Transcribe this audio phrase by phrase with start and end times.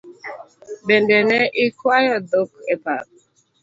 [0.87, 3.07] Bende ne ikwayo dhok e pap?